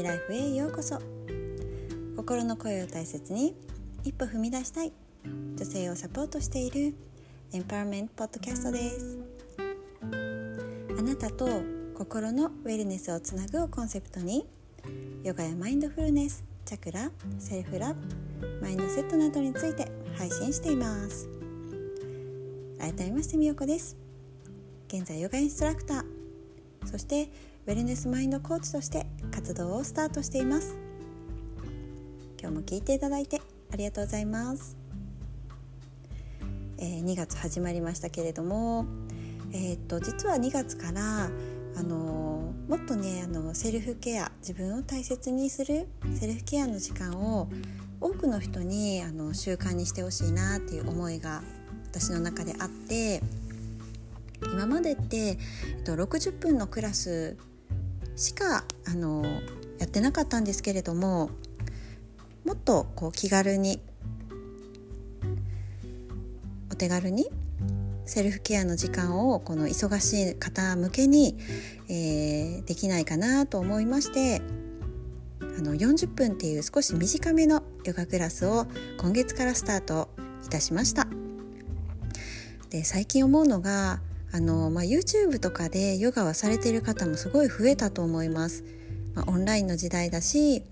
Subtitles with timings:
[0.00, 0.98] ーライフへようこそ。
[2.16, 3.54] 心の声を大切に
[4.02, 4.92] 一歩踏み出したい
[5.24, 6.94] 女性をサポートしている
[7.52, 9.18] エンパワーメントポッドキャストです。
[10.98, 11.46] あなたと
[11.94, 14.46] 心のウェルネスをつなぐをコンセプトに
[15.22, 18.00] ヨガやマインドフルネスチャクラセルフラブ
[18.62, 21.28] マインドセットなどについて配信しています。
[22.78, 23.98] 改めましてみよこです。
[24.88, 26.04] 現在ヨガインストラクター。
[26.86, 27.28] そして
[27.66, 30.90] ウェルネスマインドコーチとして活動をスタートしています。
[32.40, 34.74] 今日も聞いていただいてありがとうございます、
[36.78, 38.86] えー、2月始まりましたけれども
[39.52, 41.28] えー、っと実は2月から
[41.76, 47.50] あのもっとねあのセルフケア自分を大切にするセルフケアの時間を
[48.00, 51.42] 多くの人にあの習慣にしてほしいなっていう思いが
[51.90, 53.20] 私の中であって
[54.52, 55.32] 今までって、え
[55.80, 57.36] っと、60分のクラス
[58.16, 59.24] しかあの
[59.78, 61.30] やってなかったんですけれども
[62.44, 63.80] もっとこう気軽に
[66.70, 67.28] お手軽に
[68.04, 71.36] セルフケアの時間をこの忙しい方向けに、
[71.88, 74.42] えー、できないかなと思いまして
[75.40, 78.66] あの40分っていう少し短めのヨガクラスを
[78.98, 80.08] 今月からスタート
[80.44, 81.06] いたしました。
[82.70, 84.00] で最近思うのが
[84.32, 88.64] あの、まあ、YouTube とかでヨガはされてる方もすごい増えたと思います、
[89.14, 90.62] まあ、オンラインの時代だし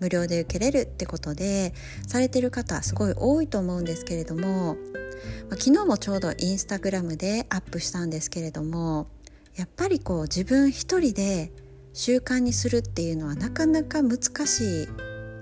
[0.00, 1.72] 無料で受けれるってことで
[2.06, 9.08] されてる方すごい多いと思うんですけれども、まあ、昨日もちょうどインスタグラムでアップしたんですけれども
[9.54, 11.50] やっぱりこう自分一人で
[11.94, 14.88] 習慣にするっていうのはなかなか難しい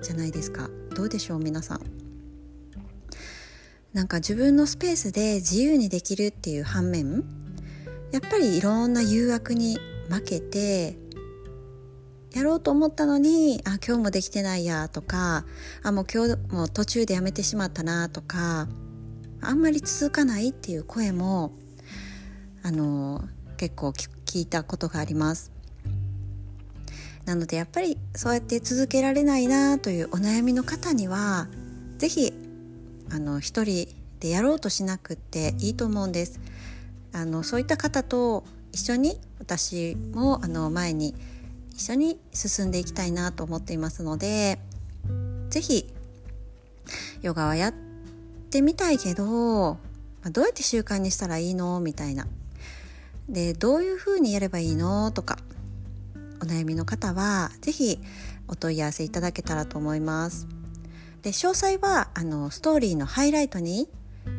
[0.02, 0.70] じゃないですか。
[0.94, 1.80] どうでしょう皆さん。
[3.92, 7.24] なんか自分のスペースで自由にできるっていう反面
[8.14, 9.76] やっぱりいろんな誘惑に
[10.08, 10.96] 負けて
[12.32, 15.44] やろうと思ったのにあ今日もできてないやとか
[15.82, 18.68] あもう今日も途中でやめてしまったなとか
[19.40, 21.54] あんまり続かないっていう声も
[22.62, 23.24] あの
[23.56, 25.50] 結構聞いたことがあります。
[27.24, 31.48] なのでやっぱりそうやって続けられないなというお悩みの方には
[31.98, 32.32] 是非
[33.10, 33.88] あの一人
[34.20, 36.38] でやろうとしなくっていいと思うんです。
[37.14, 41.14] あのそういった方と一緒に私もあの前に
[41.72, 44.58] 一緒に進んでいきたいなと思っていますので
[45.48, 45.94] 是非
[47.22, 47.74] ヨガはやっ
[48.50, 49.78] てみたいけど、
[50.30, 51.80] どうやって習慣にしたらいいの？
[51.80, 52.26] みたいな。
[53.28, 55.10] でどういうふうにやればいいの？
[55.10, 55.38] とか
[56.42, 58.00] お悩みの方は是非
[58.48, 60.46] お問い合わせいただけたらと思います。
[61.22, 63.88] で詳細はあのストーリーのハイライトに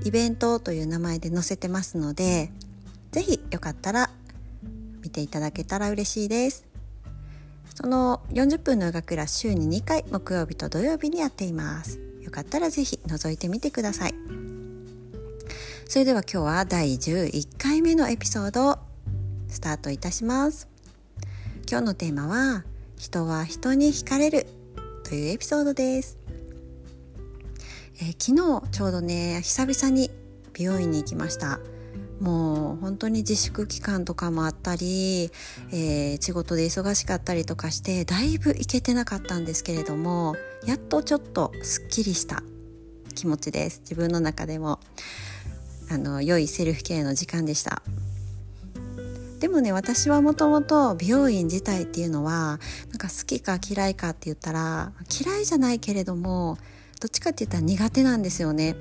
[0.03, 2.51] イベントという名前で載せてますので
[3.15, 4.09] 是非よかったら
[5.01, 6.65] 見ていただけたら嬉しいです。
[7.73, 11.97] その40分のヨガクラス週に2回木曜日と土曜日にやっています。
[12.21, 14.15] よかったら是非覗いてみてください。
[15.87, 18.79] それでは今日は第11回目のエピソードを
[19.47, 20.67] スタートいたします。
[21.71, 22.65] 今日のテーマは
[22.97, 24.45] 人は人に惹かれる
[25.05, 26.17] というエピソードです、
[28.01, 30.11] えー、昨日ちょうどね久々に
[30.53, 31.61] 美容院に行きました。
[32.19, 35.31] もう本当に自粛期間とかもあったり、
[35.71, 42.41] えー、仕事で忙しかったりとかしてだいぶ行けてなかったんですけれどもやっとちょっとすっきりした
[43.15, 43.79] 気持ちです。
[43.81, 44.79] 自分の中でも
[45.89, 47.81] あの良いセルフケアの時間でした。
[49.39, 52.59] でもね私はもともと美容院自体っていうのは
[52.89, 56.57] なんか好きか嫌いかって言ったら嫌いじゃないけれども
[56.99, 58.75] どっちかって言ったら苦手なんですよね。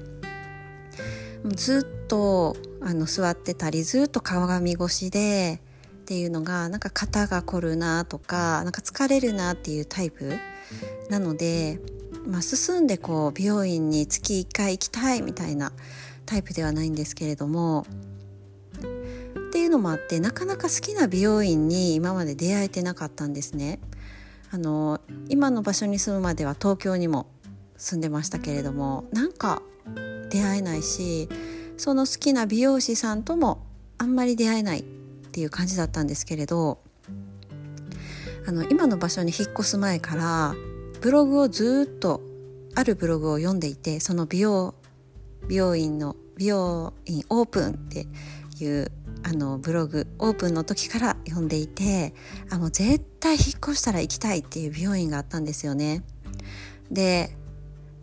[1.45, 5.61] ずっとあの座ってたりずっと鏡越しで
[6.03, 10.35] っていうのがなんか肩が凝るなとかなんか疲れるなっていうタイプ
[11.11, 11.81] なので、
[12.27, 15.73] まあ、進んでこう美容院に月1回行きたいみたいな
[16.27, 17.87] タイプではないんですけれども
[19.49, 23.79] っていうのもあってなかなか好きな美容院に今まで出会えてなかったんですね。
[24.51, 27.27] あの今の場所に住むまでは東京にも
[27.77, 29.63] 住んでましたけれどもなんか
[30.31, 31.29] 出会えないし
[31.77, 33.67] その好きな美容師さんとも
[33.99, 36.79] あんまり出会えないっていう感じだったんですけれど
[38.47, 40.55] あの今の場所に引っ越す前から
[41.01, 42.21] ブログをずっと
[42.75, 44.75] あるブログを読んでいてその美容
[45.49, 48.07] 美容院の美容院オープンって
[48.59, 48.91] いう
[49.23, 52.15] あのブログオープンの時から読んでいて
[52.51, 56.03] あもう絶対引っ越したら行きたいっていう美容院があったんですよね。
[56.91, 57.37] で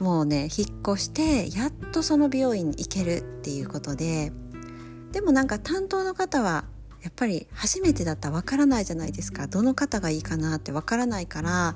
[0.01, 4.31] もうね引っ越してやっとその美容院に行けるっていうことで
[5.11, 6.65] でもなんか担当の方は
[7.03, 9.47] やっぱり初めてだったらわからないじゃないですか。
[9.47, 11.75] どの方がいいかなってわからないから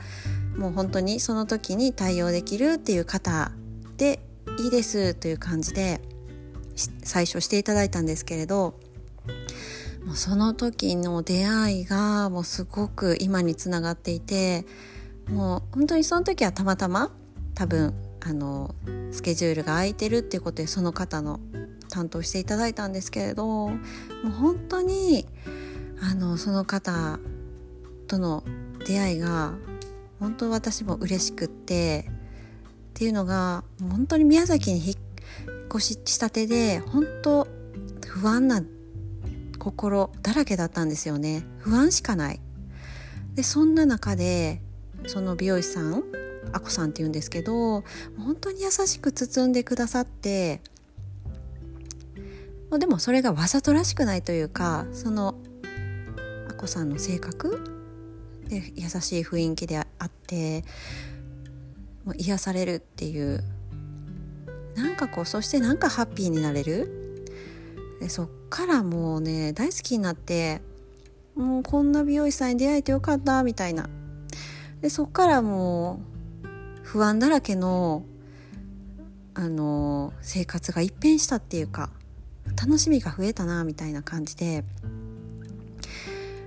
[0.57, 3.51] もう本当にその時に対応できるっていう方
[3.98, 4.19] で
[4.60, 6.01] いいですという感じで
[7.04, 8.80] 最初していただいたんですけれど
[10.04, 14.66] もうその時の出会いがもうすごく今につながっていて
[15.27, 17.12] もう本当にその時はたまたま
[17.54, 17.94] 多分
[18.27, 18.74] あの
[19.12, 21.39] スケジュールが空いてるっていうことでその方の
[21.89, 23.77] 担当していただいたんですけれども
[24.25, 25.27] う本当に
[26.01, 27.19] あのその方
[28.07, 28.44] との
[28.88, 29.54] 出会いが
[30.19, 32.12] 本当私も嬉しくってっ
[32.95, 34.95] ていうのが本当に宮崎に引っ
[35.68, 37.48] 越ししたてで本当
[38.07, 38.63] 不安な
[39.60, 41.45] 心だらけだったんですよね。
[41.60, 42.39] 不安しかない。
[43.36, 44.62] でそんな中で
[45.07, 46.04] その美容師さん
[46.54, 47.84] あこさんって言うんですけど
[48.18, 50.62] 本当に優しく包んでくださって
[52.72, 55.36] でもそれがわざとらしくないというかその
[56.50, 57.64] あこさんの性格
[58.48, 60.64] で優しい雰囲気であって
[62.04, 63.44] もう癒されるっていう
[64.76, 67.02] なんかこうそしてなんかハッピーになれる。
[68.00, 70.62] でそっからもうね大好きになって
[71.34, 73.90] もうこんな美容師さんに出会えてよかったみたいな。
[74.82, 76.15] でそっからもう
[76.96, 78.06] 不安だらけの
[79.34, 81.90] あの生活が一変したっていうか
[82.56, 84.64] 楽しみが増えたなみたいな感じで。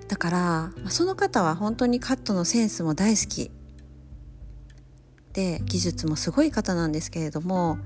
[0.09, 3.50] だからその方は本当にカットのセンスも大好き。
[5.35, 7.79] で技術もすごい方なんですけれどもやっ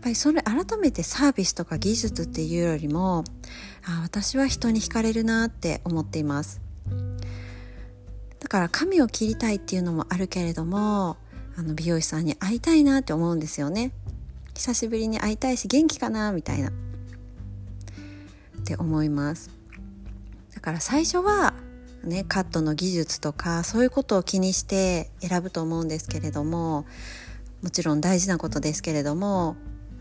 [0.00, 3.24] ぱりそれ改めてサービスとか技術っていうよりも
[3.84, 6.62] あ私は人に惹かれるなって思っています。
[8.40, 11.18] だから髪を切りたいっていうのもあるけれども
[11.56, 13.92] あの美容師さんに会いたいなって思うんですよね。
[14.54, 16.68] 久しぶりに会いたいし元気かなみたいな。
[16.68, 16.72] っ
[18.64, 19.50] て思います。
[20.54, 21.54] だから最初は
[22.04, 26.86] ねカットの技術とかそういうことを気にして選ぶと思うんですけれども
[27.62, 29.56] もちろん大事なことですけれども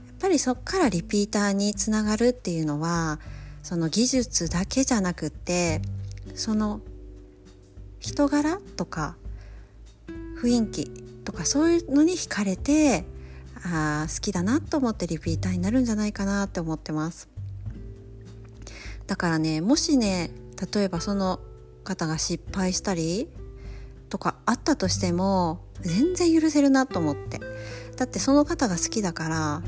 [0.08, 3.20] やっぱりそっからリピーターにつながるっていうのは
[3.64, 5.82] その技術だけじゃなくって
[6.36, 6.82] その
[8.00, 9.18] 人柄とか
[10.42, 11.05] 雰囲気
[11.36, 13.06] かそういうのに惹かれて
[13.64, 17.30] あ好きだなと思ってリピーターになるんじゃないかなって思ってます。
[19.08, 20.32] だからねもしね
[20.74, 21.40] 例えばその
[21.84, 23.28] 方が失敗したり
[24.10, 27.40] とかあったとしても全然許せるなと思って。
[27.98, 29.62] だってその方が好きだから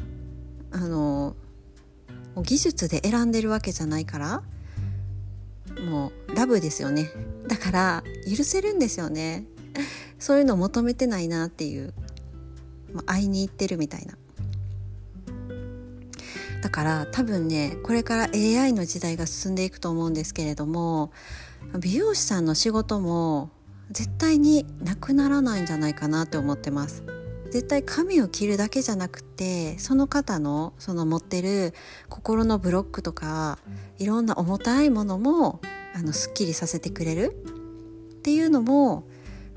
[0.72, 1.36] あの
[2.36, 4.44] 技術で選んでるわけじゃないから
[5.90, 7.10] もうラブですよね。
[7.48, 9.46] だから許せるんですよね。
[10.19, 11.94] そういうの求めてないなっていう、
[12.94, 14.18] まあ、会いに行ってるみたいな。
[16.62, 21.12] だから多分ねこれから AI の時代が進んでいくと思うんですけれども
[21.79, 23.51] 美容師さんの仕事も
[23.91, 27.03] 絶対になくならないんじゃないかなって思ってます。
[27.50, 31.74] 絶対髪を切るだけじゃなくてその方のその持ってる
[32.09, 33.57] 心のブロックとか
[34.00, 35.62] いろんな重たいものも
[35.95, 37.41] あのすっきりさせてくれる
[38.18, 39.06] っていうのも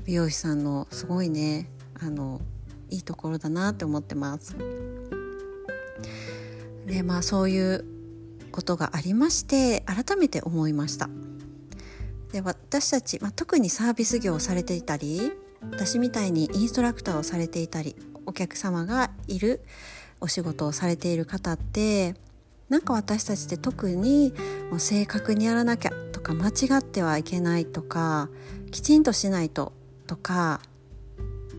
[0.05, 1.71] 美容師さんのすごいね
[2.01, 2.41] あの
[2.91, 4.57] いいところだなって思ってます。
[6.87, 7.85] でまあそういう
[8.51, 11.09] ことがありまして改めて思いました
[12.33, 15.33] で私たち、まあ、特にサービス業をされていたり
[15.71, 17.97] 私みたいにインストラクターをされていたり
[18.27, 19.65] お客様がいる
[20.21, 22.15] お仕事をされている方って
[22.69, 24.33] なんか私たちって特に
[24.71, 28.29] もう正確にやらなきゃとか間違ってはいけないとか
[28.71, 29.73] きちんとしないと
[30.11, 30.61] とか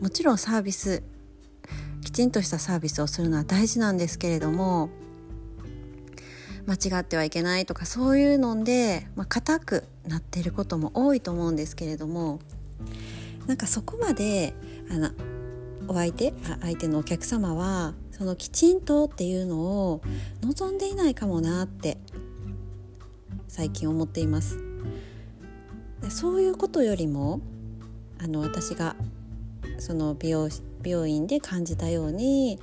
[0.01, 1.03] もちろんサービス
[2.03, 4.89] きちんとしたサービスをするのは大事なんですけれども
[6.67, 12.41] 間違ってはいけないとかそういうので、まあ、硬くなっていることも多いと思うんですけれども
[13.47, 14.53] なんかそこまで
[14.89, 15.11] あの
[15.87, 20.01] お相手相手のお客様はそのきちんとっていうのを
[20.41, 21.97] 望んでいないかもなって
[23.47, 24.59] 最近思っています。
[26.09, 27.39] そういうことよりも
[28.23, 28.95] あの私が
[29.79, 30.49] その美容
[30.83, 32.59] 病院で感じたように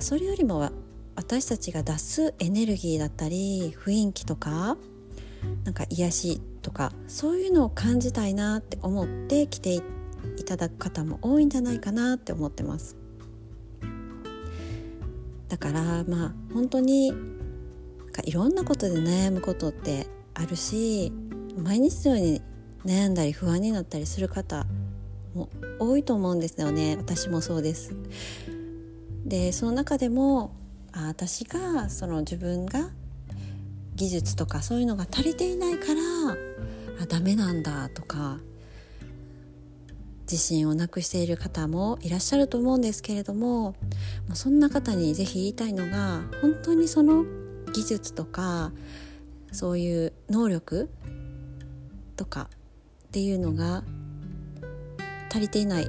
[0.00, 0.70] それよりも
[1.16, 4.76] 私たちが出すエネルギーだったり雰囲気とか
[5.64, 9.82] なんか癒しとかそういうのを感じたいなって思って来てい
[10.44, 12.96] ただく方も多いんじゃないかなって思ってます。
[15.48, 17.12] だからまあ本当に
[18.24, 21.12] いろんなことで悩むことってあるし
[21.56, 22.42] 毎日のように
[22.84, 24.66] 悩んだり不安になったりする方
[25.34, 26.96] も多いと思うんですよね。
[26.96, 27.94] 私もそうです。
[29.24, 30.52] でその中でも
[30.92, 32.90] あ私がその自分が
[33.94, 36.00] 技術とかそういうのが足りていないから
[37.02, 38.38] あダメなんだとか
[40.22, 43.74] 自信をなくしている方もいらっしゃると思うんですけれども
[44.32, 47.24] そんな方にぜひ言いたいのが本当にその
[47.72, 48.72] 技術とか
[49.52, 50.88] そういう能力
[52.16, 52.48] とか
[53.10, 53.82] っていうのが
[55.30, 55.88] 足りていないイ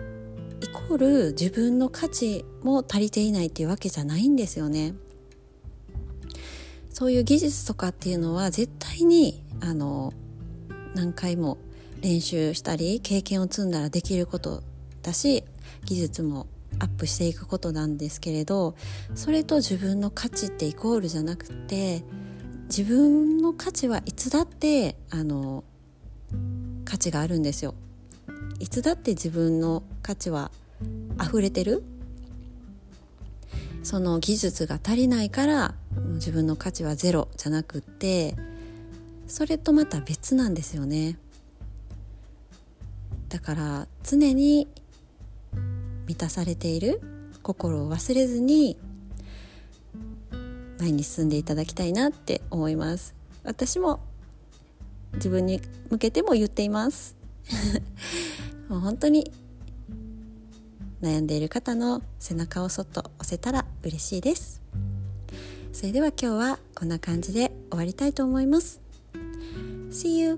[0.73, 4.95] コール自分の価値も足りていないっていうわけじゃないんですよね。
[6.89, 10.13] そういう技術とかっていうのは絶対にあの
[10.95, 11.59] 何回も
[12.01, 14.63] 練習したり経験を積んだらできること
[15.03, 15.43] だし
[15.85, 16.47] 技術も
[16.79, 18.75] アップしていくことなんですけれど
[19.13, 22.03] それと自分の価値ってイコールじゃなくて
[22.65, 25.63] 自分の価値はいつだってあの
[26.91, 27.73] 価値があるんですよ。
[28.59, 30.51] いつだって自分の価値は
[31.23, 31.83] 溢れてる？
[33.81, 35.73] その技術が足りないから
[36.15, 38.35] 自分の価値はゼロじゃなくって
[39.25, 41.17] それとまた別なんですよね。
[43.29, 44.67] だから常に
[46.07, 46.99] 満たされている
[47.41, 48.77] 心を忘れずに
[50.77, 53.15] 前に進んでいただきたいなって思います。
[53.45, 54.01] 私も
[55.15, 57.15] 自分に向けても言っています。
[58.69, 59.31] もう本当に
[61.01, 64.61] 悩んでいる方の背中をそっと押せたら嬉しいです。
[65.73, 68.81] それでは今日はこんな感じで終わりたいと思います。
[69.89, 70.37] See you!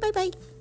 [0.00, 0.59] バイバイ